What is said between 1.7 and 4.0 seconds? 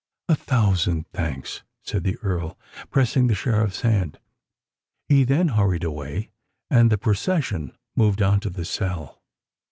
said the Earl, pressing the Sheriff's